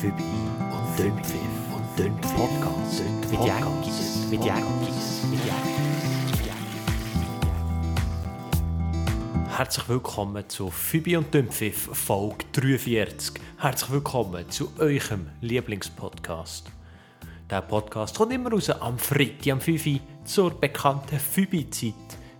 [0.00, 1.36] Phoebe und Dünnpfiff
[1.76, 6.48] und Podcast mit Jäckis, mit Jäckis, mit Jäckis.
[9.54, 13.42] Herzlich willkommen zu Phoebe und Dünnpfiff Folge 43.
[13.58, 16.70] Herzlich willkommen zu eurem Lieblingspodcast.
[17.50, 21.92] Der Podcast kommt immer raus am Freitag, am 5 Uhr, zur bekannten Phoebe-Zeit.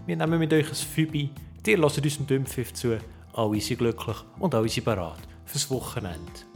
[0.07, 1.29] Wir nehmen mit euch ein Phoebe,
[1.67, 2.97] ihr hört unserem Dünnpfiff zu,
[3.35, 6.50] alle sind glücklich und alle sind bereit fürs Wochenende.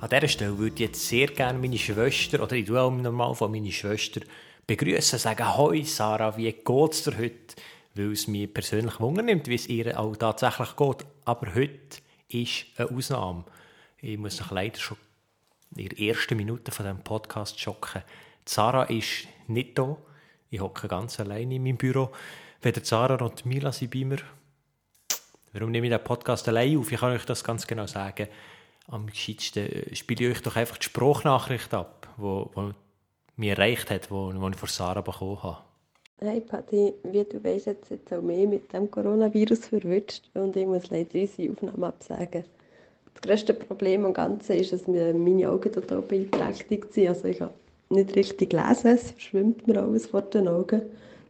[0.00, 3.02] An dieser Stelle würde ich jetzt sehr gerne meine Schwester, oder ich tue auch im
[3.02, 4.20] Normalfall meine Schwester,
[4.64, 7.56] begrüßen, sagen, Hoi Sarah, wie geht es dir heute?
[7.96, 11.04] Weil es mir persönlich Wunder nimmt, wie es ihr auch tatsächlich geht.
[11.24, 11.98] Aber heute
[12.28, 13.44] ist eine Ausnahme.
[14.00, 14.98] Ich muss noch leider schon
[15.74, 18.02] in der ersten Minute von diesem Podcast schocken.
[18.44, 19.96] Sarah ist nicht da.
[20.48, 22.12] Ich hocke ganz alleine in meinem Büro.
[22.62, 24.18] Weder Sarah noch Mila sind bei mir.
[25.52, 26.92] Warum nehme ich den Podcast allein auf?
[26.92, 28.28] Ich kann euch das ganz genau sagen
[28.88, 32.72] am gescheitsten spiele ich euch doch einfach die Spruchnachricht ab, die, die
[33.36, 35.58] mir erreicht hat, die, die ich von Sarah bekommen habe.
[36.20, 40.66] Hey Patti, wie du weißt, jetzt jetzt auch mehr mit dem Coronavirus verwünscht und ich
[40.66, 42.44] muss leider unsere Aufnahme absagen.
[43.14, 47.08] Das grösste Problem am Ganzen ist, dass meine Augen total beeinträchtigt sind.
[47.08, 47.50] Also ich kann
[47.90, 50.82] nicht richtig lesen, es verschwimmt mir alles vor den Augen.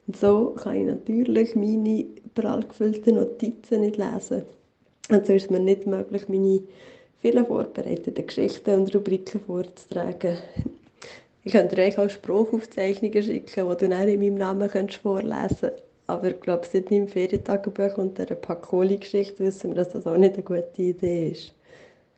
[0.06, 4.45] Und so kann ich natürlich meine prall gefüllten Notizen nicht lesen.
[5.11, 6.62] Und so ist es mir nicht möglich, meine
[7.20, 10.38] viele vorbereitete Geschichten und Rubriken vorzutragen.
[11.44, 15.83] Ich könnte dir auch Spruchaufzeichnungen schicken, die du dann in meinem Namen vorlesen könntest.
[16.06, 20.34] Aber ich glaube, seit meinem Ferientagebuch und der Pakoli-Geschichte wissen wir, dass das auch nicht
[20.34, 21.52] eine gute Idee ist.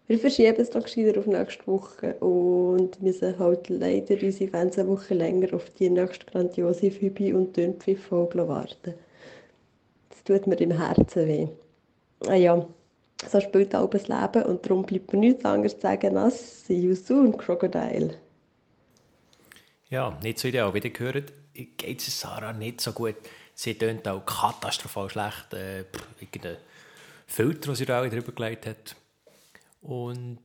[0.07, 4.89] Wir verschieben es doch gescheiter auf nächste Woche und müssen halt leider unsere Fans eine
[4.89, 8.95] Woche länger auf die nächste grandiose Phoebe und Dünnpfiff-Vogel warten.
[10.09, 11.49] Das tut mir im Herzen weh.
[12.27, 12.67] Ah ja,
[13.29, 16.81] so spielt auch das Leben und darum bleibt mir nichts anderes zu sagen als «See
[16.81, 18.19] you soon, Crocodile».
[19.89, 20.73] Ja, nicht so ideal.
[20.73, 23.17] Wie ihr gehört, geht es Sarah nicht so gut.
[23.55, 25.53] Sie tönt auch katastrophal schlecht.
[25.53, 25.85] Äh,
[26.21, 26.57] irgendein
[27.27, 28.97] Filter, den sie da drüber gelegt hat.
[29.83, 30.39] Und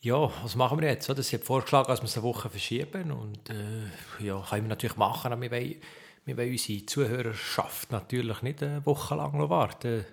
[0.00, 1.06] ja, was machen wir jetzt?
[1.06, 3.12] Sie hat vorgeschlagen, dass wir es eine Woche verschieben.
[3.12, 5.76] Und äh, ja, können wir natürlich machen, aber wir wollen,
[6.24, 10.04] wir wollen unsere Zuhörerschaft natürlich nicht eine Woche lang warten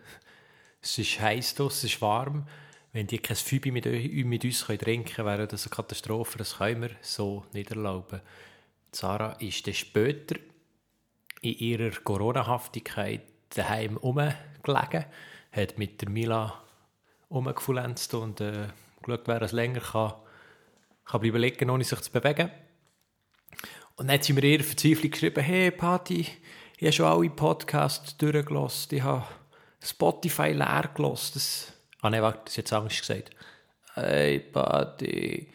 [0.84, 2.46] es ist heiß draussen, es ist warm.
[2.92, 6.38] Wenn die kein Fübi mit, mit uns trinken können, wäre das eine Katastrophe.
[6.38, 8.22] Das können wir so nicht erlauben.
[8.92, 10.36] Sarah ist dann später
[11.42, 15.06] in ihrer Corona-Haftigkeit daheim rumgelegen,
[15.52, 16.62] hat mit der Mila
[17.32, 18.68] rumgefullenzt und äh,
[19.02, 20.14] geschaut, wer es länger kann,
[21.06, 22.52] kann bleiben liegen, ohne sich zu bewegen.
[23.96, 26.28] Und dann hat sie mir ihre Verzweiflung geschrieben, hey Patti,
[26.78, 29.26] ich habe schon alle Podcasts durchgelassen, ich habe
[29.84, 31.32] Spotify leer gelassen.
[31.36, 33.32] Das, ah nein, warte, das hat jetzt Angst gesagt.
[33.94, 35.52] Hey, Buddy,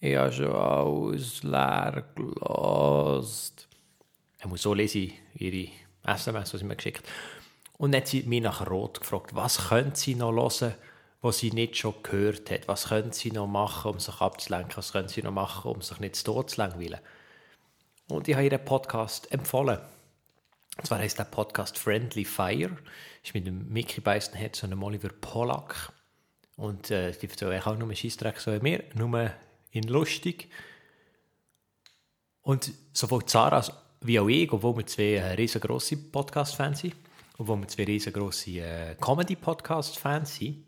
[0.00, 3.54] ich habe schon alles leer gelassen.
[4.38, 5.70] Er muss so lesen, ihre
[6.04, 7.08] SMS, die sie mir geschickt
[7.78, 10.74] Und dann hat sie mich nach Rot gefragt, was könnte sie noch hören,
[11.20, 12.66] was sie nicht schon gehört hat?
[12.66, 14.76] Was könnte sie noch machen, um sich abzulenken?
[14.76, 16.98] Was könnte sie noch machen, um sich nicht zu zu langweilen?
[18.08, 19.78] Und ich habe ihren Podcast empfohlen.
[20.76, 22.76] Und zwar heißt der Podcast Friendly Fire.
[23.22, 25.92] Ist mit dem Mickey Beistenherz und dem Oliver Pollack.
[26.56, 29.30] Und äh, die erzählen auch nur Scheissdreck so wie mir, nur
[29.70, 30.50] in lustig.
[32.42, 33.64] Und sowohl Zara
[34.04, 36.96] wie auch ich, obwohl wir zwei äh, riesengroße Podcast-Fans sind,
[37.38, 40.64] obwohl wir zwei riesengroße äh, Comedy-Podcast-Fans sind,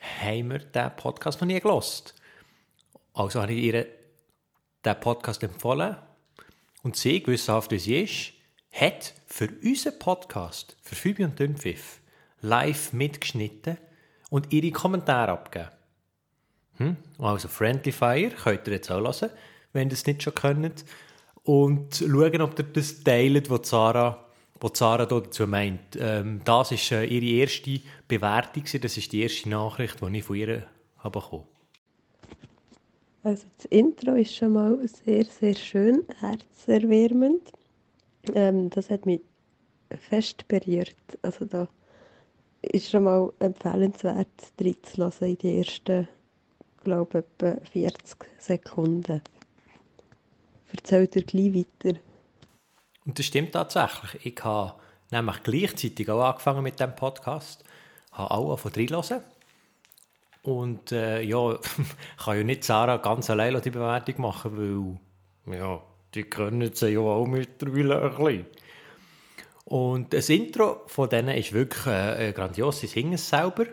[0.00, 2.14] haben wir diesen Podcast noch nie gelost.
[3.14, 3.86] Also habe ich ihr
[4.84, 5.96] diesen Podcast empfohlen
[6.82, 8.32] und sie, gewissenhaft wie sie ist,
[8.78, 12.00] hat für unseren Podcast, für Phoebe und Dünnpfiff,
[12.42, 13.78] live mitgeschnitten
[14.30, 15.70] und ihre Kommentare abgegeben.
[16.76, 16.96] Hm?
[17.18, 19.30] Also Friendly Fire könnt ihr jetzt auch hören,
[19.72, 20.84] wenn ihr es nicht schon könnt.
[21.42, 24.26] Und schauen, ob ihr das teilt, was Sarah,
[24.60, 25.96] was Sarah dazu meint.
[25.98, 30.36] Ähm, das ist äh, ihre erste Bewertung, das ist die erste Nachricht, die ich von
[30.36, 30.66] ihr
[30.98, 31.44] habe bekommen
[33.22, 37.52] Also das Intro ist schon mal sehr, sehr schön, herzerwärmend.
[38.34, 39.20] Ähm, das hat mich
[40.08, 40.96] fest berührt.
[41.22, 41.68] Also da
[42.62, 44.28] ist schon mal empfehlenswert,
[44.60, 46.08] reinzulassen in die ersten,
[46.82, 49.22] glaube ich, etwa 40 Sekunden.
[50.72, 51.98] Erzählt ihr gleich weiter.
[53.04, 54.26] Und das stimmt tatsächlich.
[54.26, 54.74] Ich habe
[55.10, 57.62] nämlich gleichzeitig auch angefangen mit dem Podcast,
[58.12, 59.20] habe auch von reinlassen.
[60.42, 61.52] Und äh, ja,
[62.18, 64.98] ich kann ja nicht Sarah ganz alleine die Bewertung machen,
[65.44, 65.82] weil ja,
[66.14, 68.46] die können sie ja auch mittlerweile ein bisschen.
[69.64, 72.80] Und das Intro von denen ist wirklich äh, grandios.
[72.80, 73.66] Sie singen es selber.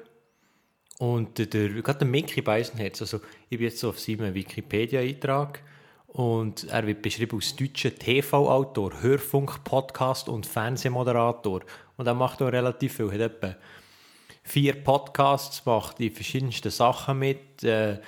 [0.97, 3.19] Und der, gerade der Mickey Beisenherz, also
[3.49, 5.61] ich bin jetzt so auf seinem Wikipedia-Eintrag
[6.07, 11.61] und er wird beschrieben als deutscher TV-Autor, Hörfunk, Podcast und Fernsehmoderator.
[11.97, 13.07] Und er macht auch relativ viel.
[13.07, 13.55] Er hat etwa
[14.43, 17.63] vier Podcasts, macht die verschiedensten Sachen mit.
[17.63, 17.99] Äh,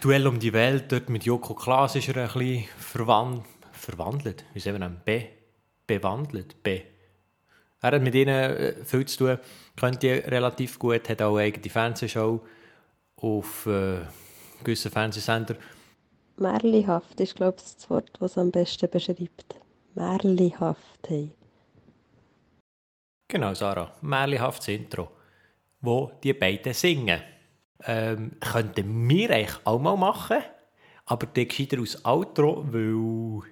[0.00, 4.44] Duell um die Welt, dort mit Joko Klaas ist er ein bisschen verwand verwandelt.
[4.52, 5.28] Wie sagen wir Be
[5.86, 6.62] bewandelt.
[6.62, 6.82] Be
[7.80, 9.38] er hat mit ihnen äh, viel zu tun,
[9.76, 12.40] kennt die relativ gut, hat auch eine eigene Fernsehshow
[13.16, 14.00] auf äh,
[14.64, 15.54] gewissen Fernsehsender.
[16.36, 19.54] Märlihaft ist, glaube ich, das Wort, das es am besten beschreibt.
[19.94, 21.08] Märlihaft.
[21.08, 21.30] Hey.
[23.28, 23.92] Genau, Sarah.
[24.00, 25.08] Märlihaftes Intro,
[25.80, 27.20] wo die beiden singen.
[27.86, 30.38] Ähm, könnten wir eigentlich auch mal machen,
[31.06, 33.44] aber der gescheiter aus Outro, weil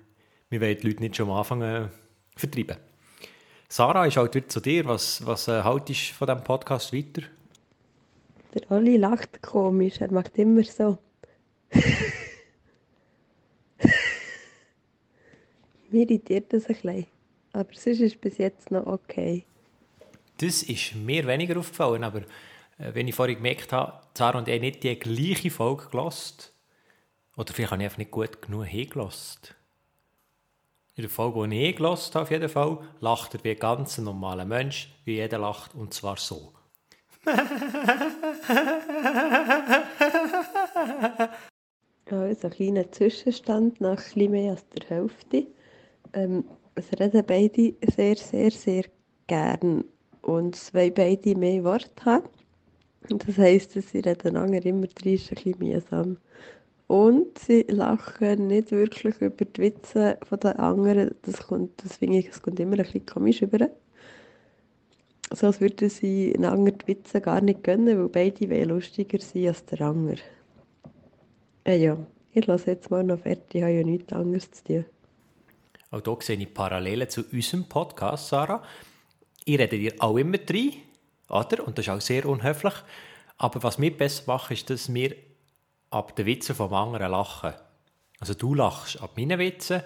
[0.51, 1.89] wir wollen die Leute nicht schon am Anfang äh,
[2.37, 2.77] vertreiben.
[3.69, 4.85] Sarah, ist halt wieder zu dir.
[4.87, 7.23] Was, was äh, haltest du von diesem Podcast weiter?
[8.55, 10.99] Der Olli lacht komisch, er macht immer so.
[15.91, 17.07] Mir irritiert das ein bisschen.
[17.53, 19.45] Aber sonst ist es bis jetzt noch okay.
[20.39, 22.23] Das ist mir weniger aufgefallen, aber
[22.79, 26.53] wenn ich vorhin gemerkt habe, Sarah und ich nicht die gleiche Folge gelost
[27.37, 29.41] oder vielleicht habe ich einfach nicht gut genug hingelassen.
[30.95, 33.99] In der Folge, die ich gelost habe, auf jeden Fall, lacht er wie ein ganz
[33.99, 36.53] normaler Mensch, wie jeder lacht, und zwar so.
[42.09, 45.47] Also ein kleiner Zwischenstand nach etwas mehr als der Hälfte.
[46.13, 46.45] Ähm,
[46.77, 48.85] es reden beide sehr, sehr, sehr
[49.27, 49.85] gern
[50.23, 52.29] und es beide mehr Worte haben.
[53.09, 56.17] Das heisst, dass sie reden einander immer drei ist ein bisschen mühsam.
[56.87, 61.15] Und sie lachen nicht wirklich über die Witze der anderen.
[61.23, 63.69] Das, kommt, das finde ich, es kommt immer ein bisschen komisch rüber.
[65.33, 69.65] So als würden sie einander die Witze gar nicht gönnen, weil beide lustiger sein als
[69.67, 70.21] der andere.
[71.65, 71.99] Äh, ja,
[72.33, 74.85] ich lasse jetzt mal noch fertig, ich habe ja nichts anderes zu tun.
[75.91, 78.63] Auch hier sehe ich Parallelen zu unserem Podcast, Sarah.
[79.45, 80.73] Ich rede dir auch immer rein,
[81.29, 81.67] oder?
[81.67, 82.75] Und das ist auch sehr unhöflich.
[83.39, 85.15] Aber was wir besser machen, ist, dass wir
[85.91, 87.53] ab den Witzen vom anderen lachen.
[88.19, 89.83] Also du lachst ab meinen Witzen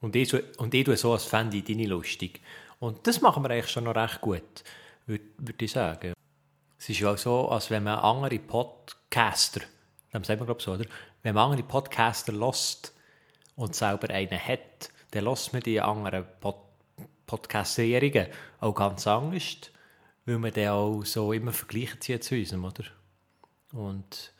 [0.00, 2.40] und ich, und ich so, als fände ich deine lustig.
[2.78, 4.64] Und das machen wir eigentlich schon noch recht gut,
[5.06, 6.12] würde würd ich sagen.
[6.78, 9.62] Es ist ja auch so, als wenn man andere Podcaster,
[10.12, 10.84] das sagen wir glaube so, oder?
[11.22, 12.94] Wenn man andere Podcaster lost
[13.56, 16.56] und selber einen hat, dann lässt man die anderen Pod
[17.26, 18.28] Podcast-Serien
[18.60, 19.56] auch ganz anders,
[20.26, 22.84] weil man dann auch so immer vergleicht sie zu uns, oder?
[23.72, 24.32] Und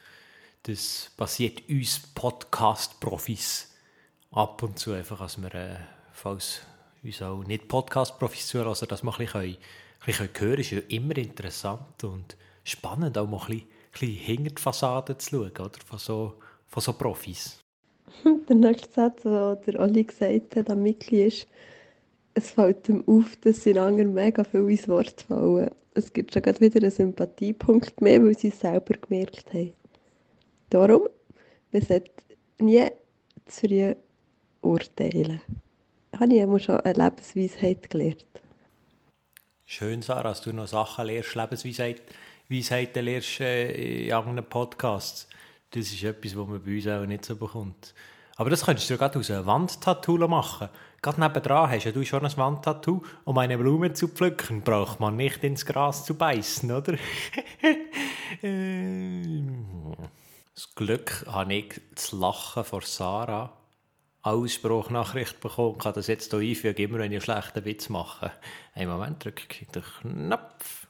[0.64, 3.72] das passiert uns Podcast-Profis
[4.32, 5.76] ab und zu einfach, dass wir, äh,
[6.12, 6.60] falls
[7.02, 9.56] uns auch nicht Podcast-Profis zuhören, also dass wir ein bisschen, ein
[10.04, 14.50] bisschen hören ist ja immer interessant und spannend, auch mal ein bisschen, ein bisschen hinter
[14.50, 15.78] die Fassade zu schauen, oder?
[15.86, 16.34] Von so,
[16.66, 17.60] von so Profis.
[18.48, 21.46] der nächste Satz, den der Olli gesagt hat am Mikli ist,
[22.36, 25.70] es fällt ihm auf, dass sie anderen mega viel ins Wort fallen.
[25.94, 29.72] Es gibt schon gerade wieder einen Sympathiepunkt mehr, weil sie es selber gemerkt haben.
[30.68, 31.08] Darum,
[31.72, 32.10] man sollte
[32.58, 32.86] nie
[33.46, 33.94] zu früh
[34.60, 35.40] urteilen.
[36.14, 38.26] Habe ich immer schon eine Lebensweisheit gelernt.
[39.64, 42.04] Schön, Sarah, dass du noch Sachen lernst, Lebensweisheiten
[42.50, 45.26] Weisheiten lernst äh, in anderen Podcasts.
[45.70, 47.94] Das ist etwas, was man bei uns auch nicht so bekommt.
[48.36, 50.68] Aber das könntest du ja gerade aus einem Wandtattoo machen.
[51.02, 53.02] Gerade nebenan hast du schon ein Wandtattoo.
[53.24, 56.96] Um eine Blume zu pflücken, braucht man nicht ins Gras zu beißen, oder?
[60.54, 63.52] das Glück habe ich das Lachen von Sarah
[64.22, 65.74] als Spruchnachricht bekommen.
[65.76, 68.32] Ich kann das jetzt hier einfügen, immer wenn ich einen schlechten Witz mache.
[68.74, 70.88] Einen Moment, drücke ich den Knopf.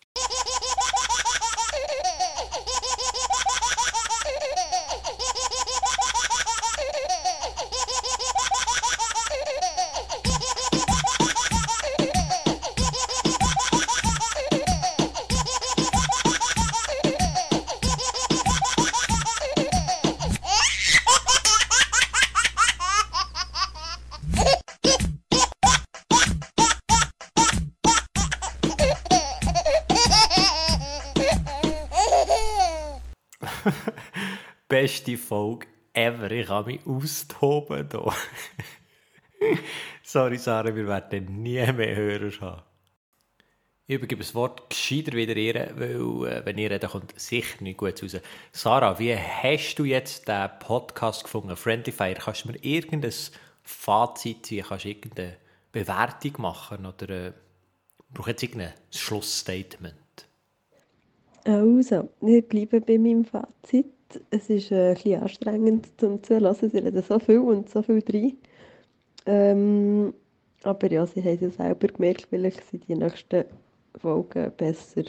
[34.77, 36.31] Beste Folge ever.
[36.31, 38.13] Ich kann mich austoben hier.
[40.03, 42.63] Sorry, Sarah, wir werden nie mehr Hörer haben.
[43.87, 47.79] Ich übergebe das Wort gescheiter wieder ihr, weil, äh, wenn ihr redet, kommt sicher nicht
[47.79, 48.19] gut raus.
[48.53, 52.15] Sarah, wie hast du jetzt den Podcast gefunden, Friendly Fire?
[52.15, 53.15] Kannst du mir irgendein
[53.63, 54.67] Fazit ziehen?
[54.69, 55.39] Kannst du irgendeine
[55.73, 56.85] Bewertung machen?
[56.85, 57.33] Oder äh,
[58.11, 59.95] brauche jetzt irgendein Schlussstatement?
[61.47, 63.87] Also, ich bleibe bei meinem Fazit.
[64.31, 66.55] Es ist äh, ein bisschen anstrengend zum Zuhören.
[66.55, 68.37] Sie reden so viel und so viel drin.
[69.27, 70.13] Ähm,
[70.65, 73.45] aber ja, sie haben es selber gemerkt, vielleicht sind die nächsten
[74.01, 75.05] Folgen besser.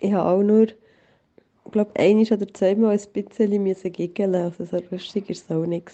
[0.00, 0.74] Ich habe auch nur, ich
[1.70, 5.88] glaube, einmal oder zweimal ein bisschen müssen giggeln, also so lustig war es auch nicht.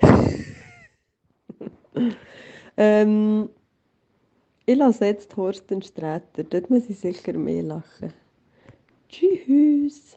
[2.76, 3.48] ähm,
[4.66, 8.12] ich lasse jetzt Horsten Sträter, dort muss ich sicher mehr lachen.
[9.08, 10.16] Tschüss!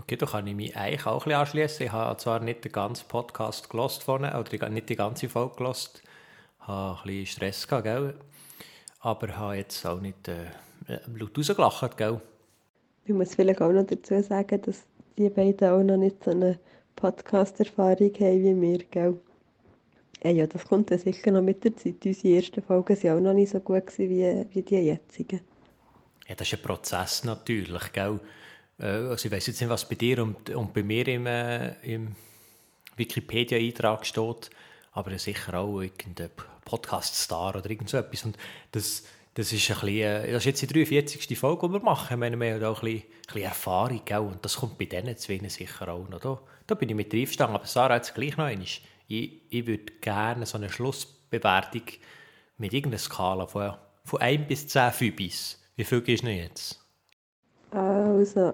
[0.00, 1.86] Okay, da kann ich mich eigentlich auch ein bisschen anschließen.
[1.86, 6.02] Ich habe zwar nicht den ganzen Podcast gelost vorne, oder nicht die ganze Folge gelost,
[6.60, 8.14] habe ein bisschen Stress gehabt, gell?
[9.00, 10.46] aber habe jetzt auch nicht äh,
[11.06, 12.20] Blut rausgelacht, gell?
[13.04, 14.84] Ich muss vielleicht auch noch dazu sagen, dass
[15.16, 16.58] die beiden auch noch nicht so eine
[16.96, 19.18] Podcast-Erfahrung haben wie wir, gell?
[20.22, 22.04] Ja, ja, das kommt dann sicher noch mit der Zeit.
[22.04, 25.40] Unsere ersten Folgen waren auch noch nicht so gut wie, wie die jetzigen.
[26.28, 28.20] Ja, das ist ein Prozess natürlich, gell?
[28.80, 31.74] Äh, also ich weiß jetzt nicht, was bei dir und, und bei mir im, äh,
[31.82, 32.16] im
[32.96, 34.50] Wikipedia-Eintrag steht,
[34.92, 36.30] aber sicher auch irgendein
[36.64, 38.24] Podcast-Star oder irgend so etwas.
[38.24, 38.36] Und
[38.72, 41.38] das, das ist ein bisschen, äh, das ist jetzt die 43.
[41.38, 42.14] Folge, die wir machen.
[42.14, 44.18] Ich meine, wir haben auch ein bisschen, ein bisschen Erfahrung, gell?
[44.18, 46.20] und das kommt bei denen zwei sicher auch noch.
[46.20, 48.66] Da, da bin ich mit einverstanden, aber Sarah jetzt gleich noch einmal.
[49.08, 51.82] Ich, ich würde gerne so eine Schlussbewertung
[52.58, 53.74] mit irgendeiner Skala von,
[54.04, 55.58] von 1 bis 10 Fübis.
[55.76, 56.78] Wie viel gibst du jetzt?
[57.70, 58.52] Also,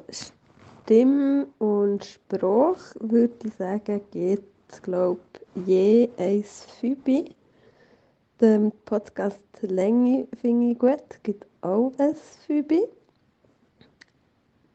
[0.84, 4.44] Stimme und Spruch würde ich sagen, geht,
[4.82, 5.20] glaube
[5.66, 6.44] je ein
[6.78, 7.34] Fübi.
[8.40, 12.14] Den Podcast Länge finde ich gut, gibt auch ein
[12.46, 12.82] Fübi.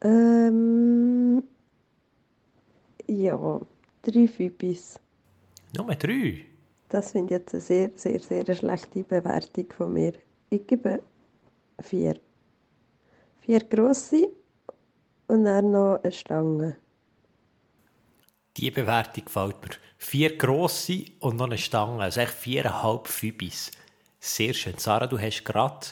[0.02, 1.42] Ähm,
[3.06, 3.60] ja,
[4.02, 4.98] drei Fübis.
[5.76, 6.46] Nur drei?
[6.88, 10.12] Das finde ich jetzt eine sehr, sehr, sehr schlechte Bewertung von mir.
[10.50, 11.02] Ich gebe
[11.80, 12.18] vier.
[13.40, 14.28] Vier grosse
[15.28, 16.76] und dann noch eine Stange.
[18.56, 19.76] Die Bewertung gefällt mir.
[19.98, 22.02] Vier grosse und noch eine Stange.
[22.02, 23.70] Also echt viereinhalb Fübis.
[24.18, 24.76] Sehr schön.
[24.76, 25.86] Sarah, du hast gerade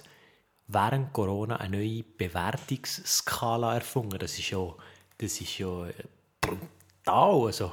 [0.66, 4.18] während Corona eine neue Bewertungsskala erfunden.
[4.18, 4.74] Das ist ja,
[5.18, 5.88] das ist ja
[6.40, 7.46] brutal.
[7.46, 7.72] Also,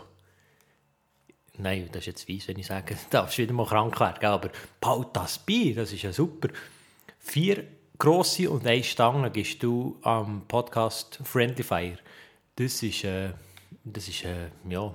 [1.58, 4.26] nein, das ist jetzt weiss, wenn ich sage, du darfst wieder mal krank werden.
[4.26, 6.50] Aber baut das bei, das ist ja super.
[7.20, 7.66] Vier
[7.98, 11.98] grosse und eine Stange gibst du am Podcast Friendly Fire.
[12.56, 13.30] Das ist, äh,
[13.84, 14.94] das ist äh, ja,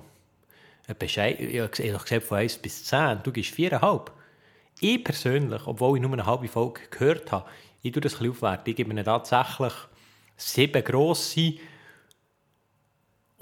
[0.87, 1.39] ein Bescheid.
[1.39, 3.21] Ich habe gesagt, von 1 bis 10.
[3.23, 4.07] Du gibst 4,5.
[4.79, 7.49] Ich persönlich, obwohl ich nur eine halbe Folge gehört habe,
[7.83, 8.69] ich tue das ein bisschen aufwerten.
[8.71, 9.73] Ich gebe ihnen tatsächlich
[10.37, 11.53] sieben grosse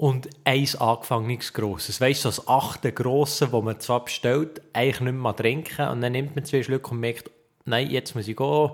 [0.00, 2.00] und eins angefangenes grosses.
[2.00, 6.12] Weißt du, das achte grosse, wo man zwar bestellt, eigentlich nicht mehr trinken und dann
[6.12, 7.30] nimmt man zwei Schlücke und merkt,
[7.66, 8.70] nein, jetzt muss ich gehen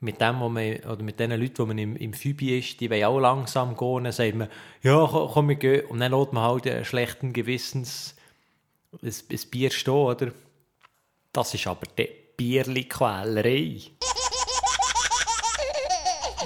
[0.00, 2.88] mit dem, wo man, oder mit den Leuten, die man im, im Fübi ist, die
[2.88, 4.48] wollen auch langsam gehen, dann sagt man,
[4.82, 5.84] ja, komm, wir gehen.
[5.84, 8.16] Und dann lässt man halt einen schlechten Gewissens
[9.02, 10.32] ein, ein Bier stehen, oder?
[11.30, 12.08] Das ist aber die
[12.38, 13.82] Bierli-Quälerei.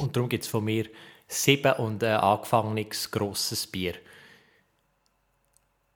[0.00, 0.86] und darum gibt es von mir
[1.28, 3.94] sieben und ein angefangenes grosses Bier.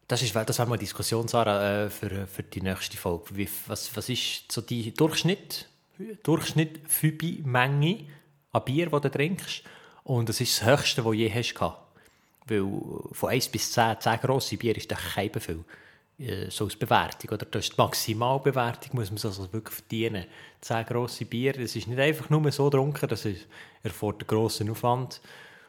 [0.08, 3.46] Das ist das wäre mal eine Diskussion, Sarah, äh, für, für die nächste Folge.
[3.66, 5.68] Was, was ist so die Durchschnitt?
[6.22, 8.06] Durchschnitt Fübi-Menge
[8.52, 9.62] an Bier, das du trinkst.
[10.04, 11.54] Und das ist das Höchste, das du je hast.
[12.46, 12.66] Weil
[13.12, 15.62] von 1 bis 10, 10 grosse Bier ist das kein viel.
[16.18, 17.30] Äh, so als Bewertung.
[17.30, 20.24] Oder das ist die Maximalbewertung, muss man also wirklich verdienen.
[20.62, 23.26] 10 grosse Bier, das ist nicht einfach nur so trunken, das
[23.82, 25.20] erfordert grossen Aufwand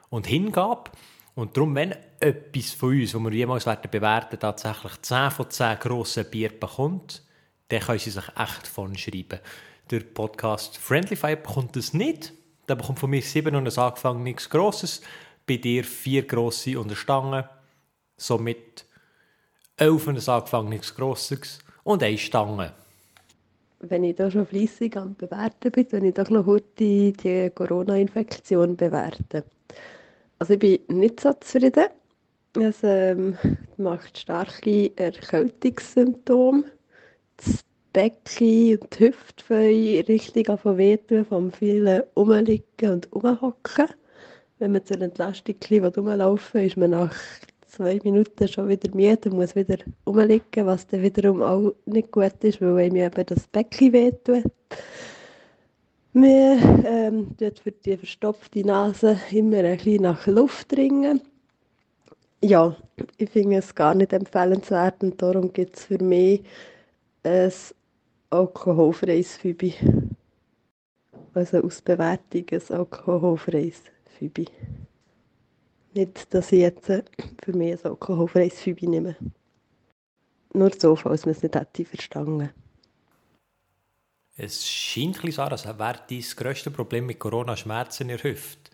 [0.10, 0.92] und Hingabe.
[1.40, 5.80] Und darum, wenn etwas von uns, das wir jemals werden bewerten, tatsächlich 10 von 10
[5.80, 7.24] grossen Bier bekommt,
[7.70, 9.40] dann können sie sich echt von schreiben
[9.92, 12.34] der Podcast Friendly Fire bekommt das nicht.
[12.68, 15.02] Der bekommt von mir sieben und ein angefangen nichts Grosses.
[15.48, 17.50] Bei dir vier grosse und eine Stange.
[18.18, 18.86] Somit
[19.78, 22.74] elf und ein angefangen nichts Grosses und eine Stange.
[23.80, 28.76] Wenn ich da schon fleissig am Bewerten bin, wenn ich doch noch heute die Corona-Infektion
[28.76, 29.44] bewerten.
[30.40, 31.90] Also ich bin nicht so zufrieden.
[32.58, 33.38] Es ähm,
[33.76, 36.64] macht starke Erkältungssymptome.
[37.36, 43.88] Das Becken und die Hüftfeuer richtig anfangen wehtun vom vielen Umliegen und Umhocken.
[44.60, 47.16] Wenn man zur Entlastung rumlaufen ist man nach
[47.68, 52.44] zwei Minuten schon wieder müde und muss wieder umliegen, was dann wiederum auch nicht gut
[52.44, 54.44] ist, weil einem eben das Becken wehtut.
[56.14, 61.22] Man ähm, tut für die verstopfte Nase immer ein bisschen nach Luft dringen.
[62.42, 62.76] Ja,
[63.18, 66.42] ich finde es gar nicht empfehlenswert und darum gibt es für mich
[67.22, 67.52] ein
[68.32, 69.76] alkoholfreies Fübi.
[71.36, 73.84] Also aus Bewertung ein alkoholfreies
[74.18, 74.46] Fübi.
[75.94, 77.04] Nicht, dass ich jetzt äh,
[77.44, 79.16] für mich ein alkoholfreies Fübi nehme.
[80.54, 82.50] Nur so, falls man es nicht hätte verstanden.
[84.42, 88.24] Es scheint ein bisschen so, als wäre dein grösstes Problem mit Corona Schmerzen in der
[88.24, 88.72] Hüfte.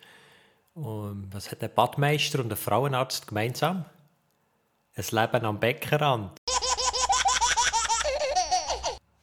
[0.76, 3.84] Und was hat der Badmeister und der Frauenarzt gemeinsam?
[4.96, 6.38] Ein Leben am Beckenrand.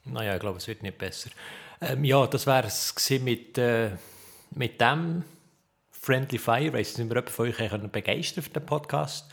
[0.05, 1.31] naja, ich glaube, es wird nicht besser.
[1.81, 3.91] Ähm, ja, das wäre es mit, äh,
[4.51, 5.23] mit dem
[5.93, 6.73] Friendly Fire.
[6.73, 9.31] Weiss nicht, ob jemand von euch begeistern für den Podcast.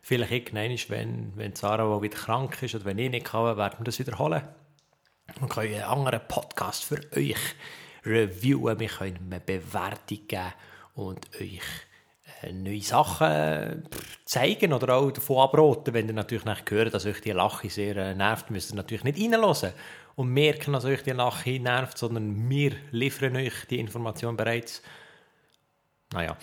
[0.00, 3.84] Vielleicht irgendwann, wenn, wenn Sarah wieder krank ist oder wenn ich nicht kann, werden wir
[3.84, 4.42] das wiederholen.
[5.40, 7.36] Wir können einen anderen Podcast für euch
[8.04, 8.78] reviewen.
[8.78, 10.52] Wir können eine Bewertung geben
[10.94, 11.60] und euch
[12.42, 13.88] äh, neue Sachen
[14.24, 15.94] zeigen oder auch davon abraten.
[15.94, 19.04] Wenn ihr natürlich nicht hört, dass euch die Lache sehr äh, nervt, müsst ihr natürlich
[19.04, 19.72] nicht reinhören
[20.16, 24.82] und merken, dass euch die Lache nervt, sondern wir liefern euch die Information bereits
[26.12, 26.36] naja.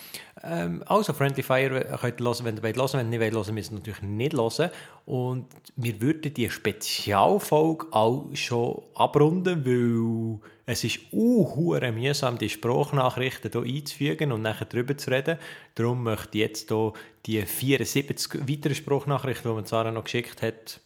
[0.43, 2.93] Ähm, also, Friendly Fire könnt ihr hören, wenn ihr wollt hören.
[2.93, 4.69] Wenn ihr nicht wollt hören, müsst ihr natürlich nicht hören.
[5.05, 13.51] Und wir würden die Spezialfolge auch schon abrunden, weil es ist uh, mühsam, die Sprachnachrichten
[13.51, 15.37] hier einzufügen und nachher darüber zu reden.
[15.75, 16.93] Darum möchte ich jetzt hier
[17.25, 20.81] die 74 weiteren Sprachnachrichten, die mir Sarah noch geschickt hat,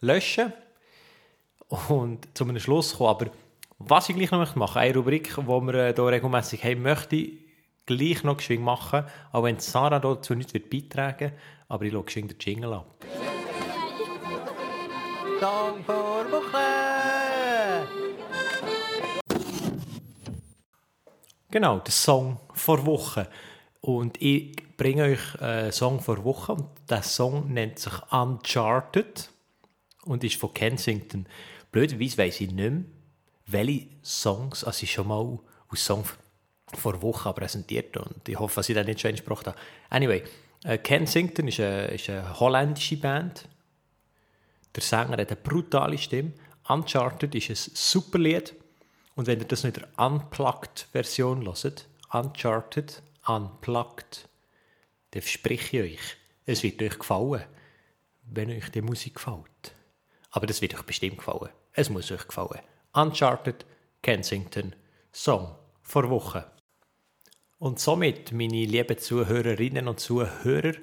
[0.00, 0.52] löschen
[1.88, 3.10] und zu einem Schluss kommen.
[3.10, 3.30] Aber
[3.78, 7.45] was ich gleich noch machen möchte, eine Rubrik, die wir hier regelmäßig haben möchte,
[7.86, 11.32] gleich noch geschwind machen, auch wenn Sarah dazu nicht wird beitragen
[11.68, 13.04] aber ich schaue geschwind den Jingle ab.
[15.40, 17.86] Song vor Woche!
[21.50, 23.28] Genau, der Song vor Woche.
[23.80, 29.30] Und ich bringe euch einen Song vor Woche und der Song nennt sich Uncharted
[30.04, 31.26] und ist von Kensington.
[31.70, 32.84] Blöderweise weiss ich nicht mehr,
[33.46, 35.38] welche Songs also ich schon mal
[35.68, 36.18] aus Song vor
[36.72, 39.58] Wochen präsentiert und ich hoffe, dass ich das nicht schon gesprochen habe.
[39.88, 40.22] Anyway,
[40.64, 43.48] äh, Kensington ist eine, ist eine holländische Band.
[44.74, 46.32] Der Sänger hat eine brutale Stimme.
[46.68, 48.54] Uncharted ist ein super Lied.
[49.14, 54.28] Und wenn ihr das nicht der Unplugged-Version hört, Uncharted, Unplugged,
[55.12, 57.44] dann verspreche ich euch, es wird euch gefallen,
[58.24, 59.74] wenn euch die Musik gefällt.
[60.30, 61.50] Aber das wird euch bestimmt gefallen.
[61.72, 62.60] Es muss euch gefallen.
[62.92, 63.64] Uncharted,
[64.02, 64.74] Kensington,
[65.12, 66.42] Song vor Wochen.
[67.66, 70.74] Und somit, meine lieben Zuhörerinnen und Zuhörer,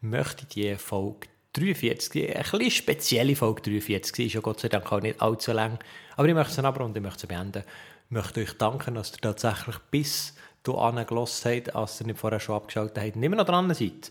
[0.00, 4.90] möchte ich die Folge 43, eine bisschen spezielle Folge 43, ist ja Gott sei Dank
[4.90, 5.78] auch nicht allzu lang,
[6.16, 7.62] aber ich möchte sie abrunden, ich möchte sie beenden.
[8.06, 12.40] Ich möchte euch danken, dass ihr tatsächlich bis hierhin gelassen habt, als ihr nicht vorher
[12.40, 14.10] schon abgeschaltet habt und immer noch dran seid,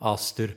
[0.00, 0.48] als ihr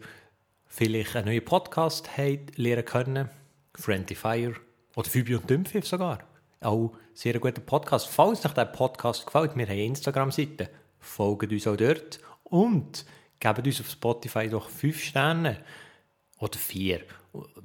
[0.65, 3.29] vielleicht einen neuen Podcast habt lernen können,
[3.75, 4.55] Friendly Fire
[4.95, 6.23] oder Phoebe und Dümpfiff sogar.
[6.61, 8.07] Auch sehr guter Podcast.
[8.07, 13.05] Falls euch der Podcast gefällt, wir haben Instagram-Seite folgt uns auch dort und
[13.39, 15.63] gebt uns auf Spotify doch 5 Sterne
[16.39, 17.01] oder 4.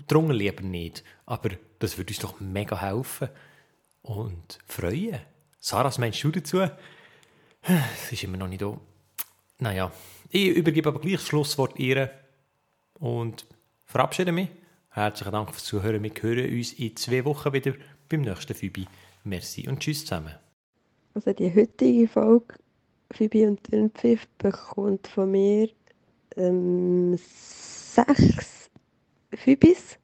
[0.09, 3.29] Drunter lieber nicht, aber das würde uns doch mega helfen
[4.03, 5.21] und freuen.
[5.61, 6.69] Sarah, was meinst du dazu?
[7.63, 8.79] Es ist immer noch nicht da.
[9.59, 9.91] Naja,
[10.31, 12.11] ich übergebe aber gleich das Schlusswort ihr
[12.95, 13.47] und
[13.85, 14.49] verabschiede mich.
[14.91, 16.03] Herzlichen Dank fürs Zuhören.
[16.03, 17.75] Wir hören uns in zwei Wochen wieder
[18.09, 18.87] beim nächsten Fübi.
[19.25, 20.35] Merci und tschüss zusammen.
[21.15, 22.55] Also die heutige Folge
[23.11, 25.69] Phoebe und Dünnpfiff bekommt von mir
[26.37, 28.71] ähm, sechs
[29.35, 29.99] Phoebis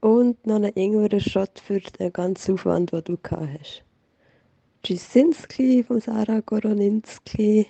[0.00, 3.84] und noch einen Ingwer-Shot für den ganzen Aufwand, den du gehabt hast.
[4.82, 7.60] Tschüssinski von Sarah Goroninski.